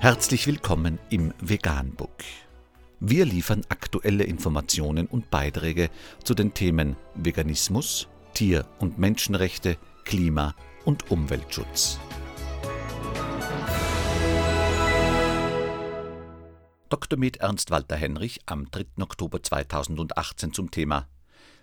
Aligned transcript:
Herzlich 0.00 0.46
willkommen 0.46 1.00
im 1.10 1.34
Veganbook. 1.40 2.22
Wir 3.00 3.24
liefern 3.24 3.62
aktuelle 3.68 4.22
Informationen 4.22 5.08
und 5.08 5.28
Beiträge 5.28 5.90
zu 6.22 6.34
den 6.34 6.54
Themen 6.54 6.94
Veganismus, 7.16 8.06
Tier- 8.32 8.64
und 8.78 9.00
Menschenrechte, 9.00 9.76
Klima- 10.04 10.54
und 10.84 11.10
Umweltschutz. 11.10 11.98
Dr. 16.88 17.18
Med 17.18 17.38
Ernst 17.38 17.72
Walter 17.72 17.96
Henrich 17.96 18.42
am 18.46 18.70
3. 18.70 19.02
Oktober 19.02 19.42
2018 19.42 20.52
zum 20.52 20.70
Thema 20.70 21.08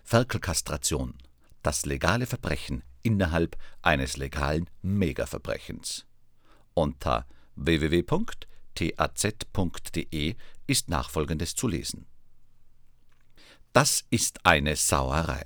Ferkelkastration, 0.04 1.14
das 1.62 1.86
legale 1.86 2.26
Verbrechen 2.26 2.84
innerhalb 3.02 3.56
eines 3.80 4.18
legalen 4.18 4.68
Megaverbrechens. 4.82 6.04
Unter 6.74 7.24
www.taz.de 7.56 8.36
ist 10.66 10.88
nachfolgendes 10.88 11.54
zu 11.54 11.68
lesen. 11.68 12.06
Das 13.72 14.04
ist 14.10 14.46
eine 14.46 14.76
Sauerei. 14.76 15.44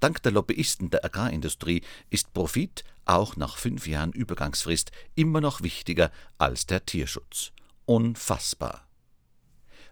Dank 0.00 0.22
der 0.22 0.32
Lobbyisten 0.32 0.90
der 0.90 1.04
Agrarindustrie 1.04 1.82
ist 2.10 2.32
Profit 2.32 2.84
auch 3.04 3.36
nach 3.36 3.56
fünf 3.56 3.86
Jahren 3.86 4.12
Übergangsfrist 4.12 4.90
immer 5.14 5.40
noch 5.40 5.62
wichtiger 5.62 6.10
als 6.38 6.66
der 6.66 6.84
Tierschutz. 6.84 7.52
Unfassbar. 7.84 8.86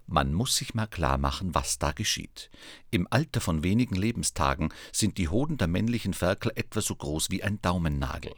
Man 0.06 0.34
muss 0.34 0.56
sich 0.56 0.74
mal 0.74 0.86
klar 0.86 1.16
machen, 1.16 1.54
was 1.54 1.78
da 1.78 1.92
geschieht. 1.92 2.50
Im 2.90 3.06
Alter 3.10 3.40
von 3.40 3.62
wenigen 3.62 3.94
Lebenstagen 3.94 4.72
sind 4.92 5.16
die 5.16 5.28
Hoden 5.28 5.56
der 5.56 5.68
männlichen 5.68 6.12
Ferkel 6.12 6.52
etwa 6.54 6.82
so 6.82 6.94
groß 6.94 7.30
wie 7.30 7.42
ein 7.42 7.60
Daumennagel. 7.62 8.34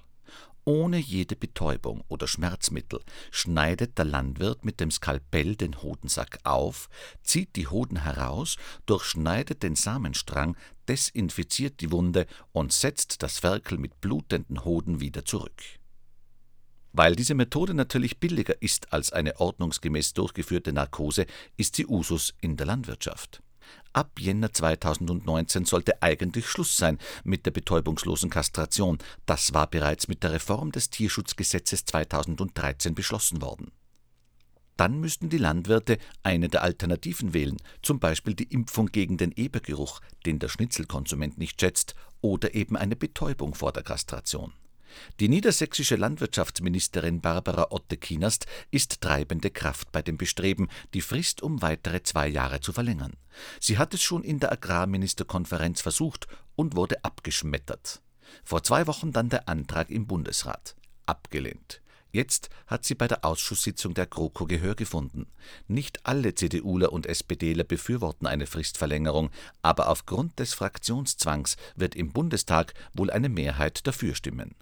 Ohne 0.64 0.98
jede 0.98 1.36
Betäubung 1.36 2.02
oder 2.08 2.26
Schmerzmittel 2.26 3.00
schneidet 3.30 3.98
der 3.98 4.04
Landwirt 4.04 4.64
mit 4.64 4.80
dem 4.80 4.90
Skalpell 4.90 5.54
den 5.54 5.80
Hodensack 5.80 6.40
auf, 6.42 6.88
zieht 7.22 7.54
die 7.54 7.68
Hoden 7.68 8.02
heraus, 8.02 8.56
durchschneidet 8.84 9.62
den 9.62 9.76
Samenstrang, 9.76 10.56
desinfiziert 10.88 11.80
die 11.80 11.92
Wunde 11.92 12.26
und 12.50 12.72
setzt 12.72 13.22
das 13.22 13.38
Ferkel 13.38 13.78
mit 13.78 14.00
blutenden 14.00 14.64
Hoden 14.64 15.00
wieder 15.00 15.24
zurück. 15.24 15.62
Weil 16.92 17.14
diese 17.14 17.34
Methode 17.34 17.74
natürlich 17.74 18.18
billiger 18.18 18.60
ist 18.60 18.92
als 18.92 19.12
eine 19.12 19.38
ordnungsgemäß 19.38 20.14
durchgeführte 20.14 20.72
Narkose, 20.72 21.26
ist 21.56 21.76
sie 21.76 21.86
Usus 21.86 22.34
in 22.40 22.56
der 22.56 22.66
Landwirtschaft. 22.66 23.40
Ab 23.92 24.18
Jänner 24.18 24.52
2019 24.52 25.64
sollte 25.64 26.02
eigentlich 26.02 26.46
Schluss 26.46 26.76
sein 26.76 26.98
mit 27.24 27.46
der 27.46 27.50
betäubungslosen 27.50 28.30
Kastration. 28.30 28.98
Das 29.24 29.54
war 29.54 29.66
bereits 29.66 30.08
mit 30.08 30.22
der 30.22 30.32
Reform 30.32 30.72
des 30.72 30.90
Tierschutzgesetzes 30.90 31.84
2013 31.86 32.94
beschlossen 32.94 33.40
worden. 33.40 33.72
Dann 34.76 35.00
müssten 35.00 35.30
die 35.30 35.38
Landwirte 35.38 35.98
eine 36.22 36.48
der 36.48 36.62
Alternativen 36.62 37.32
wählen, 37.32 37.56
zum 37.82 37.98
Beispiel 37.98 38.34
die 38.34 38.52
Impfung 38.52 38.86
gegen 38.88 39.16
den 39.16 39.32
Ebergeruch, 39.32 40.00
den 40.26 40.38
der 40.38 40.48
Schnitzelkonsument 40.48 41.38
nicht 41.38 41.60
schätzt, 41.60 41.94
oder 42.20 42.54
eben 42.54 42.76
eine 42.76 42.96
Betäubung 42.96 43.54
vor 43.54 43.72
der 43.72 43.82
Kastration. 43.82 44.52
Die 45.20 45.28
niedersächsische 45.28 45.96
Landwirtschaftsministerin 45.96 47.20
Barbara 47.20 47.68
Otte-Kienast 47.70 48.46
ist 48.70 49.00
treibende 49.00 49.50
Kraft 49.50 49.92
bei 49.92 50.02
dem 50.02 50.16
Bestreben, 50.16 50.68
die 50.94 51.00
Frist 51.00 51.42
um 51.42 51.62
weitere 51.62 52.02
zwei 52.02 52.28
Jahre 52.28 52.60
zu 52.60 52.72
verlängern. 52.72 53.14
Sie 53.60 53.78
hat 53.78 53.94
es 53.94 54.02
schon 54.02 54.24
in 54.24 54.40
der 54.40 54.52
Agrarministerkonferenz 54.52 55.80
versucht 55.80 56.26
und 56.54 56.76
wurde 56.76 57.04
abgeschmettert. 57.04 58.02
Vor 58.44 58.62
zwei 58.62 58.86
Wochen 58.86 59.12
dann 59.12 59.28
der 59.28 59.48
Antrag 59.48 59.90
im 59.90 60.06
Bundesrat. 60.06 60.76
Abgelehnt. 61.06 61.80
Jetzt 62.16 62.48
hat 62.66 62.86
sie 62.86 62.94
bei 62.94 63.08
der 63.08 63.26
Ausschusssitzung 63.26 63.92
der 63.92 64.06
GroKo 64.06 64.46
Gehör 64.46 64.74
gefunden. 64.74 65.26
Nicht 65.68 66.06
alle 66.06 66.34
CDUler 66.34 66.90
und 66.90 67.06
SPDler 67.06 67.64
befürworten 67.64 68.26
eine 68.26 68.46
Fristverlängerung, 68.46 69.30
aber 69.60 69.90
aufgrund 69.90 70.38
des 70.38 70.54
Fraktionszwangs 70.54 71.58
wird 71.74 71.94
im 71.94 72.12
Bundestag 72.12 72.72
wohl 72.94 73.10
eine 73.10 73.28
Mehrheit 73.28 73.86
dafür 73.86 74.14
stimmen. 74.14 74.54